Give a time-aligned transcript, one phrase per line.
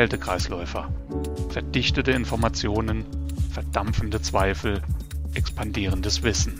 [0.00, 0.90] Kältekreisläufer.
[1.50, 3.04] Verdichtete Informationen,
[3.52, 4.80] verdampfende Zweifel,
[5.34, 6.58] expandierendes Wissen.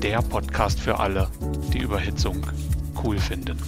[0.00, 1.28] Der Podcast für alle,
[1.72, 2.46] die Überhitzung
[3.02, 3.58] cool finden.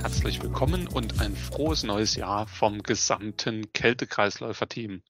[0.00, 5.02] Herzlich willkommen und ein frohes neues Jahr vom gesamten Kältekreisläufer-Team.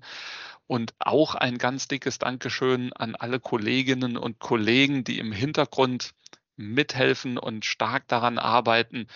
[0.67, 6.13] Und auch ein ganz dickes Dankeschön an alle Kolleginnen und Kollegen, die im Hintergrund
[6.55, 9.07] mithelfen und stark daran arbeiten,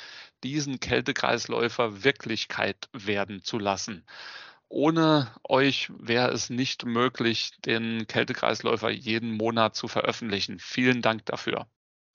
[0.43, 4.05] diesen Kältekreisläufer Wirklichkeit werden zu lassen.
[4.69, 10.59] Ohne euch wäre es nicht möglich, den Kältekreisläufer jeden Monat zu veröffentlichen.
[10.59, 11.67] Vielen Dank dafür.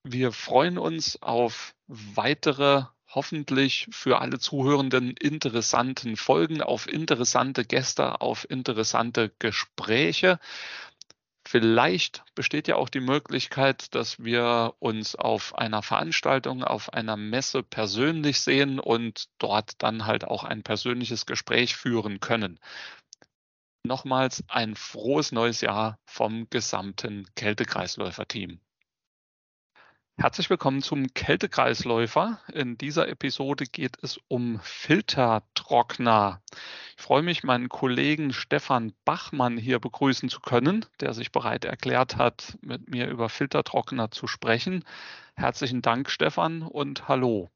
[0.05, 8.49] Wir freuen uns auf weitere hoffentlich für alle Zuhörenden interessanten Folgen, auf interessante Gäste, auf
[8.49, 10.39] interessante Gespräche.
[11.47, 17.63] Vielleicht besteht ja auch die Möglichkeit, dass wir uns auf einer Veranstaltung, auf einer Messe
[17.63, 22.59] persönlich sehen und dort dann halt auch ein persönliches Gespräch führen können.
[23.87, 28.59] Nochmals ein frohes neues Jahr vom gesamten Kältekreisläufer-Team.
[30.17, 32.41] Herzlich willkommen zum Kältekreisläufer.
[32.53, 36.41] In dieser Episode geht es um Filtertrockner.
[36.97, 42.17] Ich freue mich, meinen Kollegen Stefan Bachmann hier begrüßen zu können, der sich bereit erklärt
[42.17, 44.85] hat, mit mir über Filtertrockner zu sprechen.
[45.35, 47.51] Herzlichen Dank, Stefan, und hallo.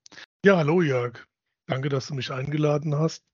[0.44, 1.24] Ja, hallo, Jörg.
[1.66, 3.24] Danke, dass du mich eingeladen hast.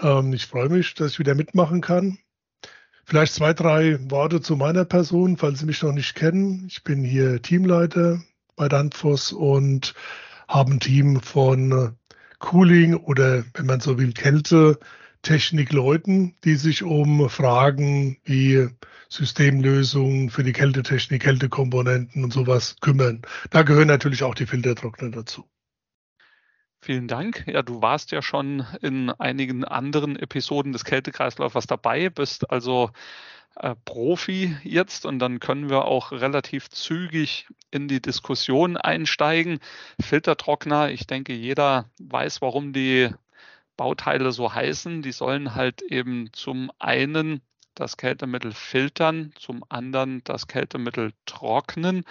[0.00, 2.18] Ähm, ich freue mich, dass ich wieder mitmachen kann.
[3.04, 6.66] Vielleicht zwei, drei Worte zu meiner Person, falls Sie mich noch nicht kennen.
[6.68, 8.22] Ich bin hier Teamleiter
[8.54, 9.94] bei Danfoss und
[10.46, 11.96] haben ein Team von
[12.38, 14.78] Cooling oder, wenn man so will, Kälte.
[15.22, 18.68] Technikleuten, die sich um Fragen wie
[19.08, 23.22] Systemlösungen für die Kältetechnik, Kältekomponenten und sowas kümmern.
[23.50, 25.48] Da gehören natürlich auch die Filtertrockner dazu.
[26.80, 27.44] Vielen Dank.
[27.46, 32.90] Ja, du warst ja schon in einigen anderen Episoden des Kältekreislaufers dabei, bist also
[33.54, 39.60] äh, Profi jetzt und dann können wir auch relativ zügig in die Diskussion einsteigen.
[40.00, 43.10] Filtertrockner, ich denke, jeder weiß, warum die
[43.76, 45.02] Bauteile so heißen.
[45.02, 47.42] Die sollen halt eben zum einen
[47.74, 52.04] das Kältemittel filtern, zum anderen das Kältemittel trocknen.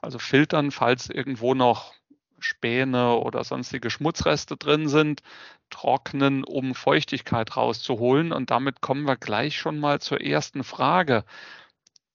[0.00, 1.94] Also filtern, falls irgendwo noch
[2.38, 5.22] Späne oder sonstige Schmutzreste drin sind,
[5.70, 8.32] trocknen, um Feuchtigkeit rauszuholen.
[8.32, 11.24] Und damit kommen wir gleich schon mal zur ersten Frage.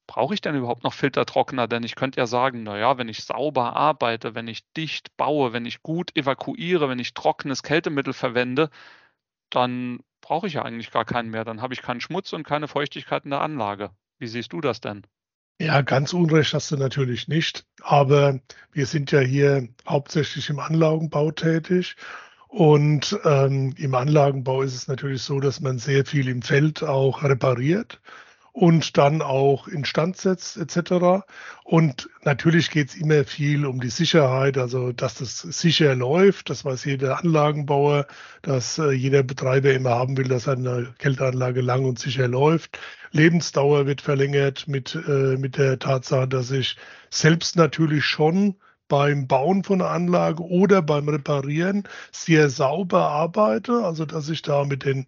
[0.10, 1.68] Brauche ich denn überhaupt noch Filtertrockner?
[1.68, 5.68] Denn ich könnte ja sagen, naja, wenn ich sauber arbeite, wenn ich dicht baue, wenn
[5.68, 8.72] ich gut evakuiere, wenn ich trockenes Kältemittel verwende,
[9.52, 11.46] dann brauche ich ja eigentlich gar keinen mehr.
[11.46, 13.92] Dann habe ich keinen Schmutz und keine Feuchtigkeit in der Anlage.
[14.18, 15.06] Wie siehst du das denn?
[15.62, 17.68] Ja, ganz unrecht hast du natürlich nicht.
[17.84, 18.40] Aber
[18.72, 21.98] wir sind ja hier hauptsächlich im Anlagenbau tätig.
[22.48, 27.22] Und ähm, im Anlagenbau ist es natürlich so, dass man sehr viel im Feld auch
[27.22, 28.02] repariert
[28.52, 31.24] und dann auch instand setzt etc.
[31.64, 36.66] Und natürlich geht es immer viel um die Sicherheit, also dass das sicher läuft, das
[36.66, 38.08] weiß jeder Anlagenbauer,
[38.42, 42.80] dass äh, jeder Betreiber immer haben will, dass eine Kälteanlage lang und sicher läuft.
[43.12, 46.78] Lebensdauer wird verlängert mit, äh, mit der Tatsache, dass ich
[47.10, 48.56] selbst natürlich schon
[48.88, 54.66] beim Bauen von einer Anlage oder beim Reparieren sehr sauber arbeite, also dass ich da
[54.66, 55.06] mit den,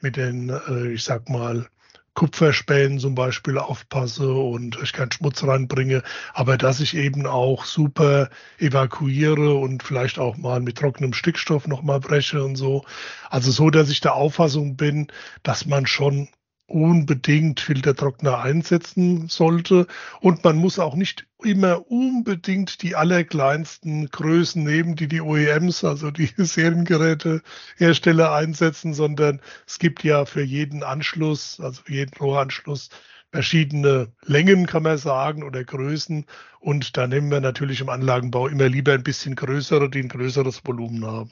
[0.00, 1.66] mit den, äh, ich sag mal,
[2.14, 6.02] Kupferspänen zum Beispiel aufpasse und ich keinen Schmutz reinbringe,
[6.34, 8.28] aber dass ich eben auch super
[8.58, 12.84] evakuiere und vielleicht auch mal mit trockenem Stickstoff nochmal breche und so.
[13.30, 15.08] Also so, dass ich der Auffassung bin,
[15.42, 16.28] dass man schon
[16.72, 19.86] unbedingt Filtertrockner einsetzen sollte.
[20.20, 26.10] Und man muss auch nicht immer unbedingt die allerkleinsten Größen nehmen, die die OEMs, also
[26.10, 32.88] die Seriengerätehersteller einsetzen, sondern es gibt ja für jeden Anschluss, also für jeden Rohranschluss,
[33.32, 36.26] verschiedene Längen, kann man sagen, oder Größen.
[36.60, 40.62] Und da nehmen wir natürlich im Anlagenbau immer lieber ein bisschen größere, die ein größeres
[40.64, 41.30] Volumen haben.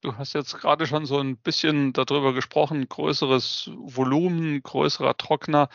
[0.00, 5.68] Du hast jetzt gerade schon so ein bisschen darüber gesprochen, größeres Volumen, größerer Trockner.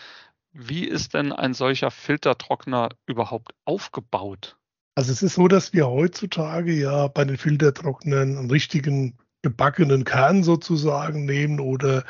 [0.53, 4.57] Wie ist denn ein solcher Filtertrockner überhaupt aufgebaut?
[4.95, 10.41] Also es ist so, dass wir heutzutage ja bei den Filtertrocknern einen richtigen gebackenen Kern
[10.41, 12.03] sozusagen nehmen oder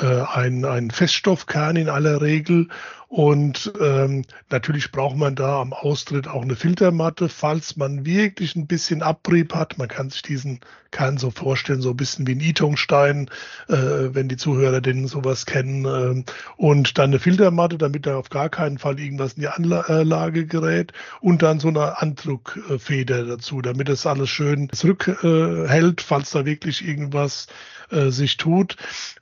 [0.00, 2.68] äh, ein, ein Feststoffkern in aller Regel.
[3.08, 8.66] Und ähm, natürlich braucht man da am Austritt auch eine Filtermatte, falls man wirklich ein
[8.66, 9.78] bisschen Abrieb hat.
[9.78, 10.58] Man kann sich diesen
[10.90, 13.30] Kern so vorstellen, so ein bisschen wie ein Itongstein,
[13.68, 15.84] äh, wenn die Zuhörer den sowas kennen.
[15.84, 16.24] Äh,
[16.56, 20.92] und dann eine Filtermatte, damit da auf gar keinen Fall irgendwas in die Anlage gerät.
[21.20, 27.46] Und dann so eine Andruckfeder dazu, damit das alles schön zurückhält, falls da wirklich irgendwas
[27.90, 28.76] äh, sich tut.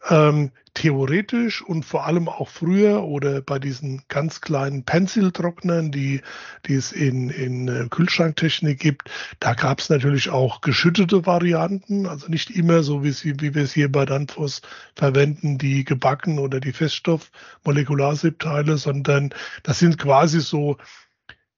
[0.09, 6.21] Ähm, theoretisch und vor allem auch früher oder bei diesen ganz kleinen Pencil-Trocknern, die,
[6.67, 9.09] die es in, in äh, Kühlschranktechnik gibt,
[9.39, 13.63] da gab es natürlich auch geschüttete Varianten, also nicht immer so wie, sie, wie wir
[13.63, 14.63] es hier bei Danfoss
[14.97, 19.31] verwenden, die gebacken oder die Feststoff-Molekularsiebteile, sondern
[19.63, 20.77] das sind quasi so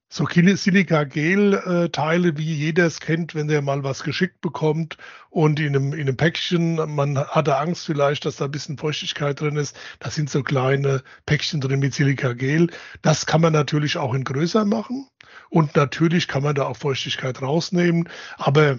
[0.09, 4.97] so Silica-Gel-Teile, wie jeder es kennt, wenn er mal was geschickt bekommt
[5.31, 9.41] und in einem, in einem Päckchen, man hatte Angst vielleicht, dass da ein bisschen Feuchtigkeit
[9.41, 9.77] drin ist.
[9.99, 12.71] Da sind so kleine Päckchen drin mit Silica-Gel.
[13.03, 15.09] Das kann man natürlich auch in größer machen
[15.51, 18.79] und natürlich kann man da auch Feuchtigkeit rausnehmen, aber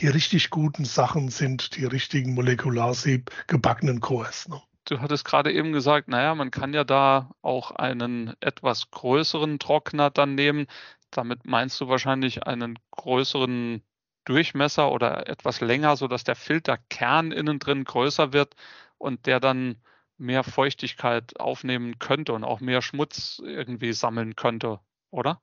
[0.00, 4.48] die richtig guten Sachen sind die richtigen Molekularsieb gebackenen Cores.
[4.48, 4.62] Ne?
[4.90, 10.10] Du hattest gerade eben gesagt, naja, man kann ja da auch einen etwas größeren Trockner
[10.10, 10.66] dann nehmen.
[11.12, 13.84] Damit meinst du wahrscheinlich einen größeren
[14.24, 18.56] Durchmesser oder etwas länger, sodass der Filterkern innen drin größer wird
[18.98, 19.80] und der dann
[20.18, 25.40] mehr Feuchtigkeit aufnehmen könnte und auch mehr Schmutz irgendwie sammeln könnte, oder?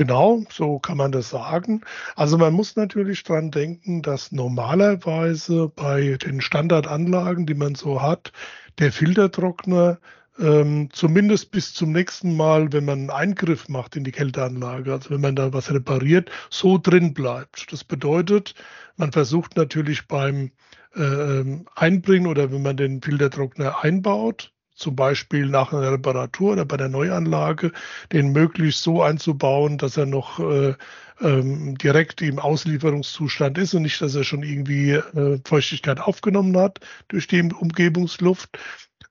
[0.00, 1.82] Genau, so kann man das sagen.
[2.16, 8.32] Also man muss natürlich dran denken, dass normalerweise bei den Standardanlagen, die man so hat,
[8.78, 9.98] der Filtertrockner
[10.38, 15.10] ähm, zumindest bis zum nächsten Mal, wenn man einen Eingriff macht in die Kälteanlage, also
[15.10, 17.70] wenn man da was repariert, so drin bleibt.
[17.70, 18.54] Das bedeutet,
[18.96, 20.50] man versucht natürlich beim
[20.94, 21.44] äh,
[21.74, 24.50] Einbringen oder wenn man den Filtertrockner einbaut,
[24.80, 27.72] zum Beispiel nach einer Reparatur oder bei der Neuanlage,
[28.12, 30.74] den möglichst so einzubauen, dass er noch äh,
[31.20, 36.80] ähm, direkt im Auslieferungszustand ist und nicht, dass er schon irgendwie äh, Feuchtigkeit aufgenommen hat
[37.08, 38.58] durch die Umgebungsluft.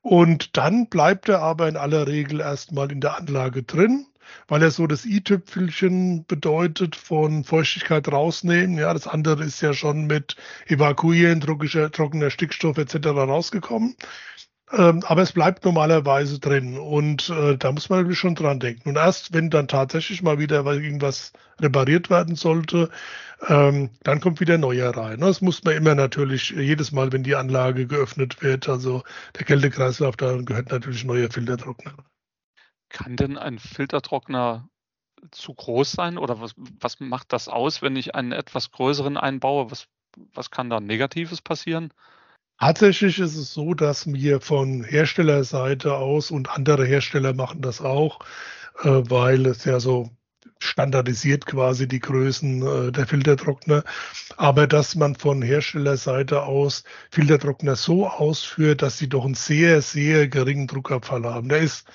[0.01, 4.06] Und dann bleibt er aber in aller Regel erstmal in der Anlage drin
[4.48, 8.77] weil er so das i-Tüpfelchen bedeutet von Feuchtigkeit rausnehmen.
[8.77, 10.36] Ja, das andere ist ja schon mit
[10.68, 13.07] Evakuieren, trockener Stickstoff etc.
[13.07, 13.95] rausgekommen.
[14.71, 18.89] Ähm, aber es bleibt normalerweise drin und äh, da muss man natürlich schon dran denken.
[18.89, 22.89] Und erst wenn dann tatsächlich mal wieder irgendwas repariert werden sollte,
[23.48, 25.21] ähm, dann kommt wieder neuer rein.
[25.21, 29.04] Das muss man immer natürlich jedes Mal, wenn die Anlage geöffnet wird, also
[29.38, 31.94] der Kältekreislauf, da gehört natürlich neuer Filtertrockner.
[32.89, 34.69] Kann denn ein Filtertrockner
[35.31, 39.71] zu groß sein oder was, was macht das aus, wenn ich einen etwas größeren einbaue?
[39.71, 39.88] Was,
[40.33, 41.92] was kann da Negatives passieren?
[42.59, 48.19] Tatsächlich ist es so, dass wir von Herstellerseite aus und andere Hersteller machen das auch,
[48.83, 50.09] äh, weil es ja so
[50.59, 53.83] standardisiert quasi die Größen äh, der Filtertrockner,
[54.35, 60.28] aber dass man von Herstellerseite aus Filtertrockner so ausführt, dass sie doch einen sehr, sehr
[60.28, 61.47] geringen Druckabfall haben.
[61.47, 61.87] Der ist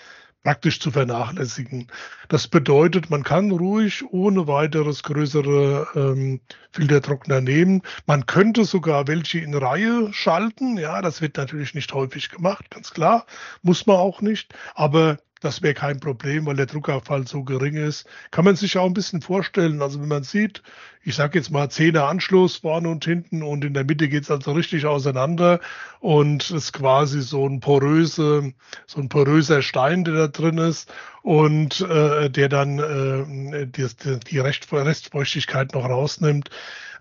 [0.45, 1.89] praktisch zu vernachlässigen.
[2.29, 7.83] Das bedeutet, man kann ruhig ohne weiteres größere ähm, Filtertrockner nehmen.
[8.07, 10.77] Man könnte sogar welche in Reihe schalten.
[10.77, 13.27] Ja, das wird natürlich nicht häufig gemacht, ganz klar.
[13.63, 14.55] Muss man auch nicht.
[14.75, 18.07] Aber das wäre kein Problem, weil der Druckabfall so gering ist.
[18.31, 19.83] Kann man sich auch ein bisschen vorstellen.
[19.83, 20.63] Also wenn man sieht,
[21.03, 24.31] ich sage jetzt mal Zehner Anschluss vorne und hinten und in der Mitte geht es
[24.31, 25.61] also richtig auseinander
[26.01, 28.55] und es ist quasi so ein poröse,
[28.87, 33.87] so ein poröser Stein, der da drin ist und äh, der dann äh, die,
[34.31, 36.49] die Restfeuchtigkeit noch rausnimmt.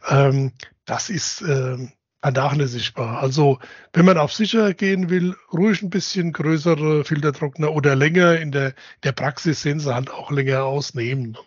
[0.09, 0.51] Ähm,
[0.85, 1.77] das ist äh,
[2.23, 3.19] vernachlässigbar.
[3.19, 3.59] Also
[3.91, 8.73] wenn man auf sicher gehen will, ruhig ein bisschen größere Filtertrockner oder länger in der,
[9.03, 11.37] der Praxis sehen sie halt auch länger ausnehmen.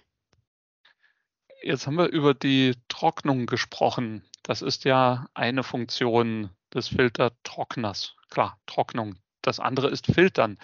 [1.63, 4.23] Jetzt haben wir über die Trocknung gesprochen.
[4.43, 8.15] Das ist ja eine Funktion des Filtertrockners.
[8.29, 9.17] Klar, Trocknung.
[9.41, 10.59] Das andere ist Filtern.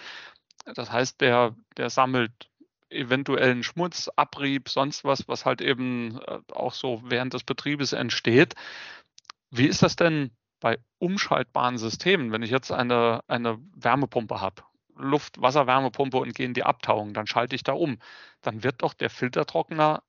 [0.75, 2.31] Das heißt, der, der sammelt
[2.91, 8.53] eventuellen Schmutz, Abrieb, sonst was, was halt eben äh, auch so während des Betriebes entsteht.
[9.55, 14.63] Wie ist das denn bei umschaltbaren Systemen, wenn ich jetzt eine, eine Wärmepumpe habe?
[14.95, 17.99] Luft-Wasser-Wärmepumpe und gehe in die Abtauung, dann schalte ich da um.
[18.41, 20.01] Dann wird doch der Filtertrockner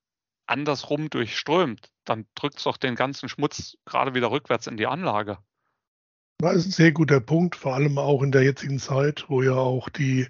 [0.46, 1.90] andersrum durchströmt.
[2.06, 5.36] Dann drückt es doch den ganzen Schmutz gerade wieder rückwärts in die Anlage.
[6.38, 9.52] Das ist ein sehr guter Punkt, vor allem auch in der jetzigen Zeit, wo ja
[9.52, 10.26] auch die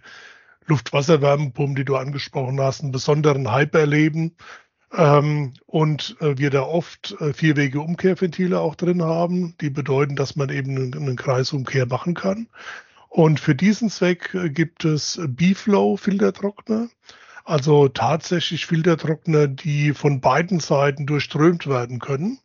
[0.67, 4.37] Luft-Wasser-Wärmepumpen, die du angesprochen hast, einen besonderen Hype erleben.
[4.97, 10.37] Ähm, und äh, wir da oft äh, vierwege Umkehrventile auch drin haben, die bedeuten, dass
[10.37, 12.49] man eben einen, einen Kreisumkehr machen kann.
[13.09, 16.89] Und für diesen Zweck äh, gibt es B-Flow-Filtertrockner,
[17.45, 22.39] also tatsächlich Filtertrockner, die von beiden Seiten durchströmt werden können.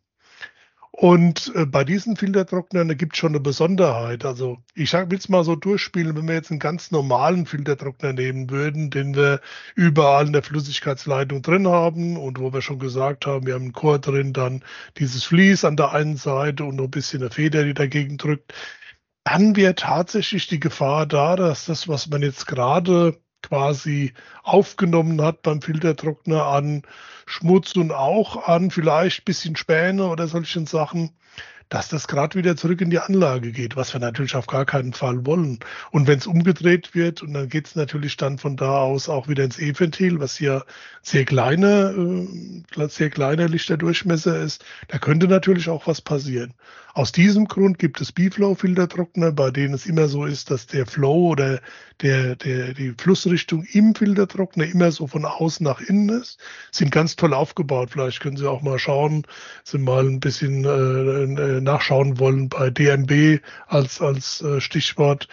[1.00, 4.26] Und äh, bei diesen Filtertrocknern gibt es schon eine Besonderheit.
[4.26, 8.50] Also ich will es mal so durchspielen, wenn wir jetzt einen ganz normalen Filtertrockner nehmen
[8.50, 9.40] würden, den wir
[9.74, 13.72] überall in der Flüssigkeitsleitung drin haben und wo wir schon gesagt haben, wir haben einen
[13.72, 14.62] Chor drin, dann
[14.98, 18.52] dieses Vlies an der einen Seite und noch ein bisschen eine Feder, die dagegen drückt,
[19.24, 25.42] dann wäre tatsächlich die Gefahr da, dass das, was man jetzt gerade quasi aufgenommen hat.
[25.42, 26.82] Beim Filtertrockner an
[27.26, 31.10] Schmutz und auch an vielleicht bisschen Späne oder solchen Sachen,
[31.70, 34.92] dass das gerade wieder zurück in die Anlage geht, was wir natürlich auf gar keinen
[34.92, 35.60] Fall wollen.
[35.92, 39.28] Und wenn es umgedreht wird, und dann geht es natürlich dann von da aus auch
[39.28, 40.64] wieder ins E-Ventil, was hier
[41.02, 42.26] sehr kleine,
[42.76, 46.54] äh, sehr kleiner Lichterdurchmesser ist, da könnte natürlich auch was passieren.
[46.92, 51.28] Aus diesem Grund gibt es B-Flow-Filtertrockner, bei denen es immer so ist, dass der Flow
[51.28, 51.60] oder
[52.02, 56.40] der, der, die Flussrichtung im Filtertrockner immer so von außen nach innen ist.
[56.72, 57.90] Sind ganz toll aufgebaut.
[57.92, 59.24] Vielleicht können Sie auch mal schauen,
[59.62, 65.28] Sie mal ein bisschen äh, äh nachschauen wollen bei DMB als, als äh, Stichwort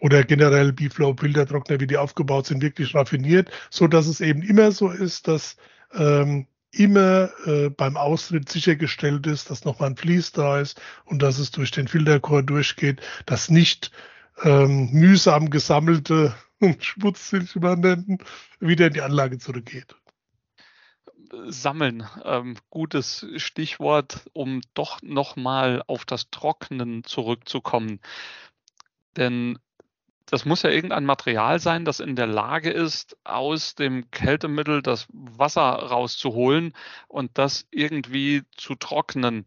[0.00, 4.72] oder generell B-Flow Filtertrockner, wie die aufgebaut sind, wirklich raffiniert, so dass es eben immer
[4.72, 5.56] so ist, dass
[5.92, 11.38] ähm, immer äh, beim Austritt sichergestellt ist, dass nochmal ein Vlies da ist und dass
[11.38, 13.90] es durch den Filterchor durchgeht, dass nicht
[14.42, 16.34] ähm, mühsam gesammelte
[16.80, 18.18] Schmutzsilchmandanten
[18.60, 19.96] wieder in die Anlage zurückgeht.
[21.46, 28.00] Sammeln, ähm, gutes Stichwort, um doch nochmal auf das Trocknen zurückzukommen.
[29.16, 29.58] Denn
[30.26, 35.08] das muss ja irgendein Material sein, das in der Lage ist, aus dem Kältemittel das
[35.12, 36.72] Wasser rauszuholen
[37.08, 39.46] und das irgendwie zu trocknen.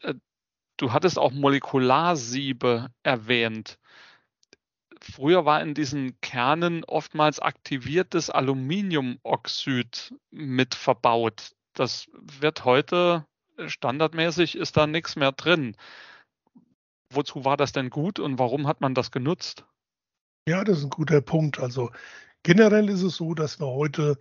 [0.00, 0.14] Äh,
[0.76, 3.78] du hattest auch Molekularsiebe erwähnt.
[5.12, 11.52] Früher war in diesen Kernen oftmals aktiviertes Aluminiumoxid mit verbaut.
[11.74, 13.26] Das wird heute
[13.66, 15.76] standardmäßig, ist da nichts mehr drin.
[17.12, 19.64] Wozu war das denn gut und warum hat man das genutzt?
[20.48, 21.60] Ja, das ist ein guter Punkt.
[21.60, 21.90] Also
[22.42, 24.18] generell ist es so, dass wir heute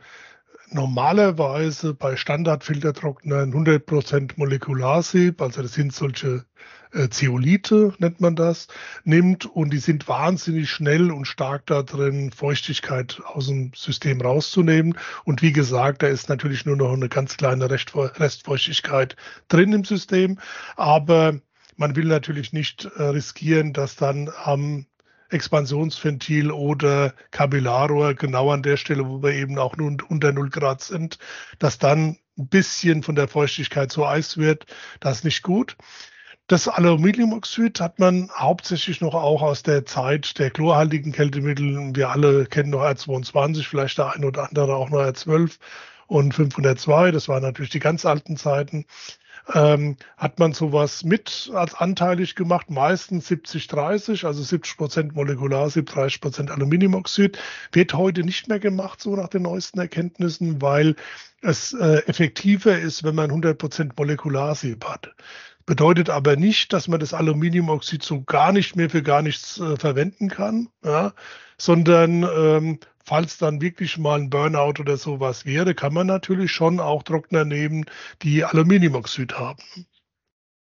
[0.72, 6.46] normalerweise bei Standardfiltertrocknern 100% Molekularsieb, also das sind solche
[6.92, 8.68] äh, Zeolite, nennt man das,
[9.04, 14.98] nimmt und die sind wahnsinnig schnell und stark da drin, Feuchtigkeit aus dem System rauszunehmen.
[15.24, 19.16] Und wie gesagt, da ist natürlich nur noch eine ganz kleine Restfeuchtigkeit
[19.48, 20.40] drin im System,
[20.76, 21.40] aber
[21.78, 24.86] man will natürlich nicht äh, riskieren, dass dann am
[25.30, 30.82] Expansionsventil oder Kapillarrohr, genau an der Stelle, wo wir eben auch nur unter 0 Grad
[30.82, 31.18] sind,
[31.60, 34.66] dass dann ein bisschen von der Feuchtigkeit so Eis wird,
[35.00, 35.78] das ist nicht gut.
[36.48, 41.96] Das Aluminiumoxid hat man hauptsächlich noch auch aus der Zeit der chlorhaltigen Kältemittel.
[41.96, 45.58] Wir alle kennen noch R22, vielleicht der eine oder andere auch noch R12
[46.06, 47.12] und 502.
[47.12, 48.86] Das waren natürlich die ganz alten Zeiten
[49.54, 56.22] ähm, hat man sowas mit als anteilig gemacht, meistens 70-30, also 70 Prozent Molekularsieb, 30
[56.22, 57.38] Prozent Aluminiumoxid.
[57.72, 60.96] Wird heute nicht mehr gemacht, so nach den neuesten Erkenntnissen, weil
[61.42, 65.14] es äh, effektiver ist, wenn man 100 Prozent Molekularsieb hat.
[65.66, 69.78] Bedeutet aber nicht, dass man das Aluminiumoxid so gar nicht mehr für gar nichts äh,
[69.78, 71.14] verwenden kann, ja,
[71.58, 76.80] sondern ähm, falls dann wirklich mal ein Burnout oder sowas wäre, kann man natürlich schon
[76.80, 77.86] auch Trockner nehmen,
[78.22, 79.64] die Aluminiumoxid haben.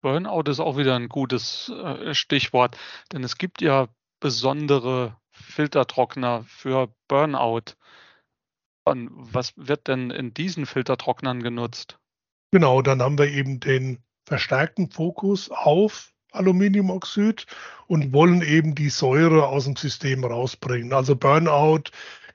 [0.03, 2.77] Burnout ist auch wieder ein gutes äh, Stichwort,
[3.13, 3.89] denn es gibt ja
[4.21, 7.77] besondere Filtertrockner für Burnout.
[8.85, 11.99] Und was wird denn in diesen Filtertrocknern genutzt?
[12.51, 17.47] Genau, dann haben wir eben den verstärkten Fokus auf Aluminiumoxid
[17.87, 20.93] und wollen eben die Säure aus dem System rausbringen.
[20.93, 21.85] Also Burnout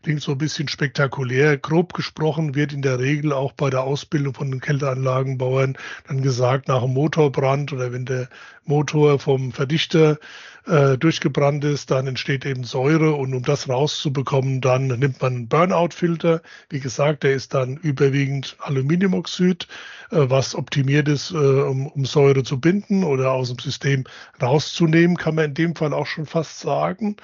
[0.04, 1.58] klingt so ein bisschen spektakulär.
[1.58, 5.78] Grob gesprochen wird in der Regel auch bei der Ausbildung von den Kälteanlagenbauern
[6.08, 8.30] dann gesagt, nach einem Motorbrand oder wenn der
[8.64, 10.18] Motor vom Verdichter
[10.66, 15.48] äh, durchgebrannt ist, dann entsteht eben Säure und um das rauszubekommen, dann nimmt man einen
[15.48, 16.42] Burnout-Filter.
[16.70, 19.68] Wie gesagt, der ist dann überwiegend Aluminiumoxid,
[20.12, 24.06] äh, was optimiert ist, äh, um, um Säure zu binden oder aus dem System
[24.42, 27.18] rauszunehmen, kann man in dem Fall auch schon fast sagen.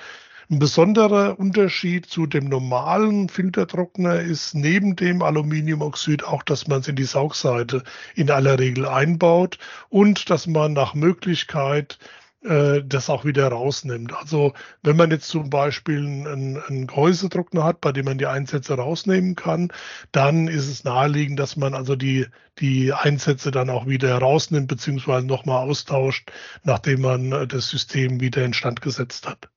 [0.50, 6.88] Ein besonderer Unterschied zu dem normalen Filtertrockner ist neben dem Aluminiumoxid auch, dass man es
[6.88, 7.84] in die Saugseite
[8.14, 9.58] in aller Regel einbaut
[9.90, 11.98] und dass man nach Möglichkeit
[12.44, 14.14] äh, das auch wieder rausnimmt.
[14.14, 18.76] Also wenn man jetzt zum Beispiel einen, einen Gehäusetrockner hat, bei dem man die Einsätze
[18.76, 19.70] rausnehmen kann,
[20.12, 22.28] dann ist es naheliegend, dass man also die,
[22.60, 26.32] die Einsätze dann auch wieder rausnimmt, beziehungsweise nochmal austauscht,
[26.64, 29.50] nachdem man äh, das System wieder instand gesetzt hat.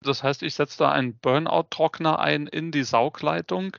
[0.00, 3.76] Das heißt, ich setze da einen Burnout-Trockner ein in die Saugleitung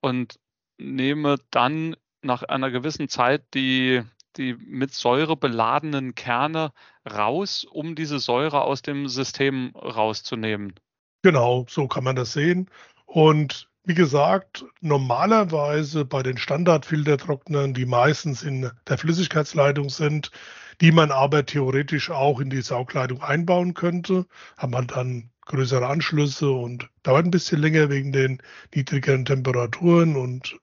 [0.00, 0.38] und
[0.78, 4.02] nehme dann nach einer gewissen Zeit die
[4.38, 6.72] die mit Säure beladenen Kerne
[7.10, 10.74] raus, um diese Säure aus dem System rauszunehmen.
[11.22, 12.70] Genau, so kann man das sehen.
[13.06, 20.30] Und wie gesagt, normalerweise bei den Standardfiltertrocknern, die meistens in der Flüssigkeitsleitung sind,
[20.80, 26.50] die man aber theoretisch auch in die Saugleitung einbauen könnte, hat man dann größere Anschlüsse
[26.50, 28.40] und dauert ein bisschen länger wegen den
[28.74, 30.58] niedrigeren Temperaturen und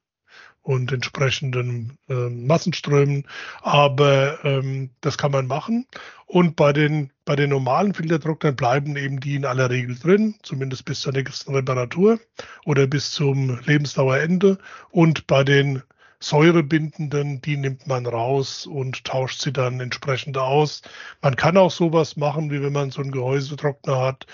[0.66, 3.28] und entsprechenden äh, Massenströmen.
[3.62, 5.86] Aber ähm, das kann man machen.
[6.26, 10.86] Und bei den, bei den normalen Filtertrocknern bleiben eben die in aller Regel drin, zumindest
[10.86, 12.20] bis zur nächsten Reparatur
[12.66, 14.58] oder bis zum Lebensdauerende.
[14.90, 15.84] Und bei den
[16.20, 20.82] säurebindenden, die nimmt man raus und tauscht sie dann entsprechend aus.
[21.22, 24.26] Man kann auch sowas machen, wie wenn man so einen Gehäusetrockner hat,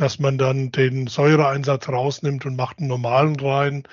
[0.00, 3.84] dass man dann den Säureeinsatz rausnimmt und macht einen normalen rein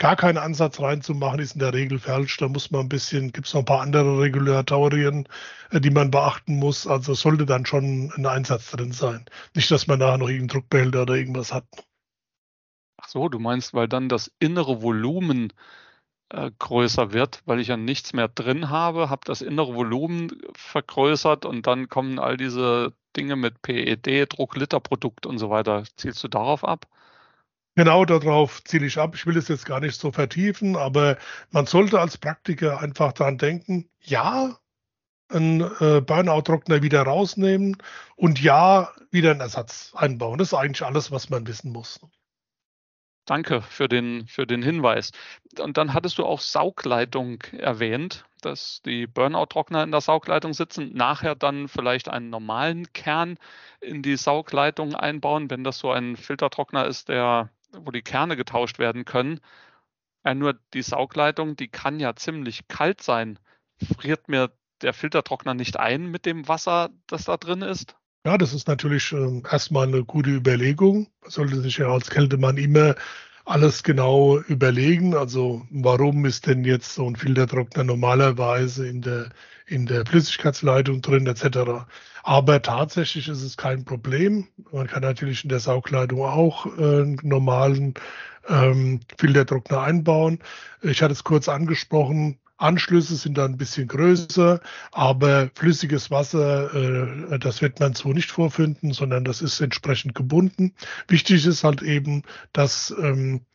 [0.00, 2.38] gar keinen Ansatz reinzumachen, ist in der Regel falsch.
[2.38, 5.28] Da muss man ein bisschen, gibt es noch ein paar andere Regulatorien,
[5.70, 6.86] äh, die man beachten muss.
[6.86, 9.26] Also sollte dann schon ein Einsatz drin sein.
[9.54, 11.66] Nicht, dass man nachher noch irgendeinen Druckbehälter oder irgendwas hat.
[12.96, 15.52] Ach so, du meinst, weil dann das innere Volumen
[16.30, 21.44] äh, größer wird, weil ich ja nichts mehr drin habe, habe das innere Volumen vergrößert
[21.44, 25.84] und dann kommen all diese Dinge mit PED, Druckliterprodukt und so weiter.
[25.96, 26.86] Zielst du darauf ab?
[27.76, 29.14] Genau darauf ziele ich ab.
[29.14, 31.16] Ich will es jetzt gar nicht so vertiefen, aber
[31.50, 34.58] man sollte als Praktiker einfach daran denken, ja,
[35.28, 37.76] einen äh, Burnout-Trockner wieder rausnehmen
[38.16, 40.38] und ja, wieder einen Ersatz einbauen.
[40.38, 42.00] Das ist eigentlich alles, was man wissen muss.
[43.30, 45.12] Danke für den, für den Hinweis.
[45.60, 51.36] Und dann hattest du auch Saugleitung erwähnt, dass die Burnout-Trockner in der Saugleitung sitzen, nachher
[51.36, 53.38] dann vielleicht einen normalen Kern
[53.80, 58.80] in die Saugleitung einbauen, wenn das so ein Filtertrockner ist, der wo die Kerne getauscht
[58.80, 59.38] werden können.
[60.24, 63.38] Ja, nur die Saugleitung, die kann ja ziemlich kalt sein.
[63.96, 64.50] Friert mir
[64.82, 67.94] der Filtertrockner nicht ein mit dem Wasser, das da drin ist?
[68.26, 71.08] Ja, das ist natürlich äh, erstmal eine gute Überlegung.
[71.22, 72.94] Man sollte sich ja als Kältemann immer
[73.46, 75.14] alles genau überlegen.
[75.14, 79.30] Also warum ist denn jetzt so ein Filtertrockner normalerweise in der,
[79.66, 81.86] in der Flüssigkeitsleitung drin etc.
[82.22, 84.48] Aber tatsächlich ist es kein Problem.
[84.70, 87.94] Man kann natürlich in der Saugleitung auch äh, einen normalen
[88.48, 90.40] ähm, Filtertrockner einbauen.
[90.82, 94.60] Ich hatte es kurz angesprochen, Anschlüsse sind da ein bisschen größer,
[94.92, 100.74] aber flüssiges Wasser, äh, das wird man so nicht vorfinden, sondern das ist entsprechend gebunden.
[101.08, 103.49] Wichtig ist halt eben, dass ähm, äh,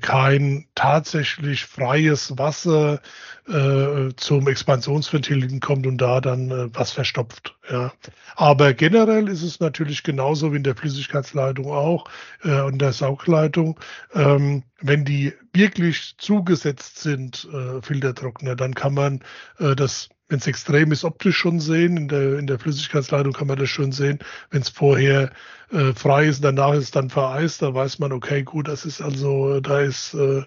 [0.00, 3.00] kein tatsächlich freies Wasser
[3.48, 7.56] äh, zum Expansionsventil hinkommt und da dann äh, was verstopft.
[7.70, 7.92] Ja.
[8.36, 12.04] Aber generell ist es natürlich genauso wie in der Flüssigkeitsleitung auch
[12.44, 13.78] äh, und der Saugleitung.
[14.14, 19.20] Ähm, wenn die wirklich zugesetzt sind, äh, Filtertrockner, dann kann man
[19.58, 21.96] äh, das wenn es extrem ist, optisch schon sehen.
[21.96, 24.18] In der, in der Flüssigkeitsleitung kann man das schon sehen.
[24.50, 25.30] Wenn es vorher
[25.70, 29.00] äh, frei ist, danach ist es dann vereist, da weiß man, okay, gut, das ist
[29.00, 30.42] also, da ist, äh,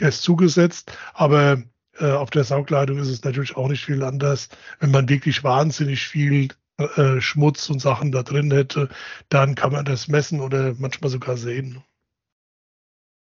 [0.00, 0.92] der ist zugesetzt.
[1.14, 1.62] Aber
[1.98, 4.48] äh, auf der Saugleitung ist es natürlich auch nicht viel anders.
[4.80, 8.88] Wenn man wirklich wahnsinnig viel äh, Schmutz und Sachen da drin hätte,
[9.28, 11.82] dann kann man das messen oder manchmal sogar sehen.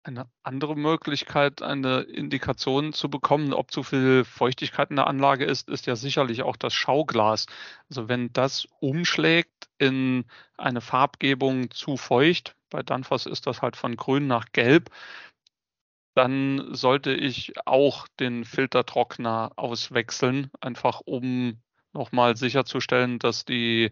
[0.06, 5.68] Eine andere Möglichkeit, eine Indikation zu bekommen, ob zu viel Feuchtigkeit in der Anlage ist,
[5.68, 7.48] ist ja sicherlich auch das Schauglas.
[7.90, 10.26] Also wenn das umschlägt in
[10.58, 14.92] eine Farbgebung zu feucht, bei Danfoss ist das halt von grün nach gelb,
[16.14, 21.64] dann sollte ich auch den Filtertrockner auswechseln, einfach um
[21.94, 23.92] nochmal sicherzustellen, dass die,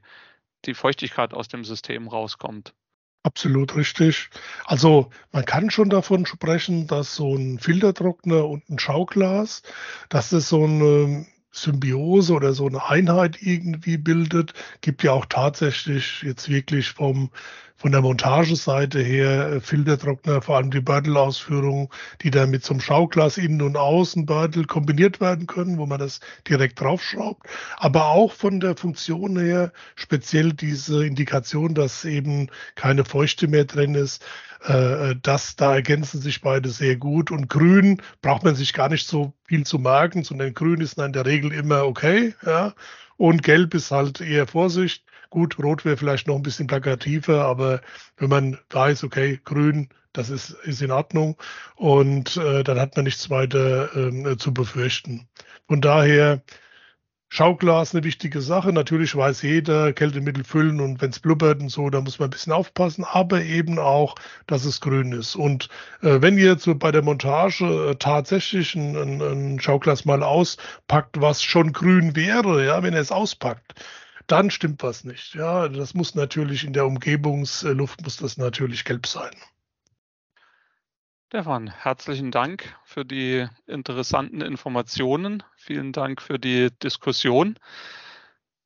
[0.66, 2.76] die Feuchtigkeit aus dem System rauskommt.
[3.24, 4.30] Absolut richtig.
[4.66, 9.62] Also man kann schon davon sprechen, dass so ein Filtertrockner und ein Schauglas,
[10.10, 14.54] dass es so eine Symbiose oder so eine Einheit irgendwie bildet.
[14.82, 17.30] Gibt ja auch tatsächlich jetzt wirklich vom
[17.76, 23.38] von der Montageseite her äh, Filtertrockner, vor allem die Börtelausführung, die dann mit einem Schauglas
[23.38, 27.48] innen und außen Börtel kombiniert werden können, wo man das direkt draufschraubt.
[27.78, 33.96] Aber auch von der Funktion her speziell diese Indikation, dass eben keine Feuchte mehr drin
[33.96, 34.24] ist,
[34.68, 37.32] äh, äh, das, da ergänzen sich beide sehr gut.
[37.32, 41.14] Und grün braucht man sich gar nicht so viel zu merken, sondern grün ist in
[41.14, 42.74] der Regel immer okay, ja.
[43.18, 45.04] Und gelb ist halt eher Vorsicht.
[45.34, 47.82] Gut, rot wäre vielleicht noch ein bisschen plakativer, aber
[48.18, 51.38] wenn man weiß, okay, grün, das ist, ist in Ordnung
[51.76, 55.28] und äh, dann hat man nichts weiter äh, zu befürchten.
[55.68, 56.44] Von daher
[57.30, 58.72] Schauglas eine wichtige Sache.
[58.74, 62.30] Natürlich weiß jeder, Kältemittel füllen und wenn es blubbert und so, da muss man ein
[62.30, 64.14] bisschen aufpassen, aber eben auch,
[64.46, 65.36] dass es grün ist.
[65.36, 65.68] Und
[66.04, 71.20] äh, wenn ihr so bei der Montage äh, tatsächlich ein, ein, ein Schauglas mal auspackt,
[71.22, 73.74] was schon grün wäre, ja, wenn er es auspackt,
[74.28, 75.34] dann stimmt was nicht.
[75.36, 79.34] Ja, das muss natürlich in der Umgebungsluft muss das natürlich gelb sein.
[81.28, 85.42] Stefan, herzlichen Dank für die interessanten Informationen.
[85.56, 87.58] Vielen Dank für die Diskussion.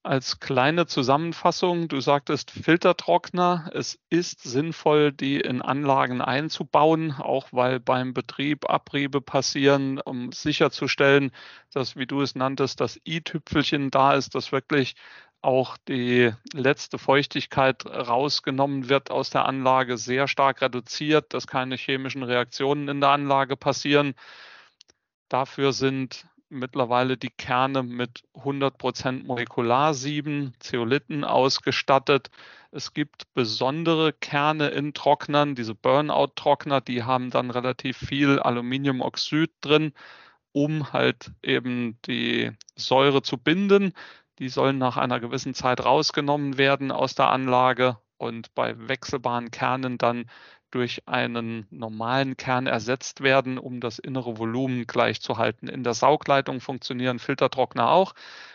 [0.03, 3.69] Als kleine Zusammenfassung, du sagtest Filtertrockner.
[3.73, 11.31] Es ist sinnvoll, die in Anlagen einzubauen, auch weil beim Betrieb Abriebe passieren, um sicherzustellen,
[11.73, 14.95] dass, wie du es nanntest, das i-Tüpfelchen da ist, das wirklich
[15.41, 22.23] auch die letzte Feuchtigkeit rausgenommen wird aus der Anlage, sehr stark reduziert, dass keine chemischen
[22.23, 24.15] Reaktionen in der Anlage passieren.
[25.29, 32.29] Dafür sind mittlerweile die Kerne mit 100% Molekularsieben, Zeolithen ausgestattet.
[32.71, 39.93] Es gibt besondere Kerne in Trocknern, diese Burnout-Trockner, die haben dann relativ viel Aluminiumoxid drin,
[40.51, 43.93] um halt eben die Säure zu binden.
[44.39, 49.97] Die sollen nach einer gewissen Zeit rausgenommen werden aus der Anlage und bei wechselbaren Kernen
[49.97, 50.29] dann
[50.71, 55.67] durch einen normalen Kern ersetzt werden, um das innere Volumen gleichzuhalten.
[55.69, 58.13] In der Saugleitung funktionieren Filtertrockner auch.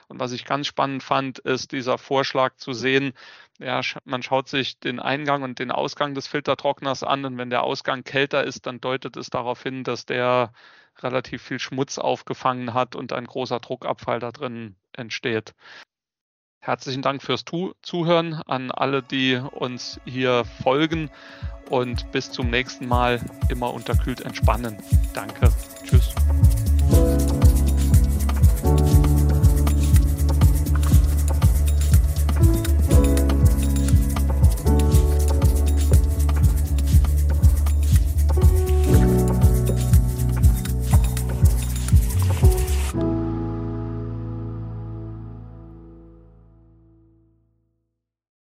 [0.08, 3.12] Und was ich ganz spannend fand, ist dieser Vorschlag zu sehen,
[3.58, 7.62] ja, man schaut sich den Eingang und den Ausgang des Filtertrockners an und wenn der
[7.62, 10.52] Ausgang kälter ist, dann deutet es darauf hin, dass der
[11.00, 15.54] relativ viel Schmutz aufgefangen hat und ein großer Druckabfall da drin entsteht.
[16.64, 17.44] Herzlichen Dank fürs
[17.82, 21.10] Zuhören an alle, die uns hier folgen
[21.68, 24.76] und bis zum nächsten Mal immer unterkühlt entspannen.
[25.12, 25.52] Danke.
[25.84, 26.14] Tschüss.